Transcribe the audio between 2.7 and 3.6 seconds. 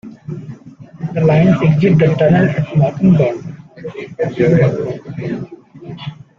Mockingbird.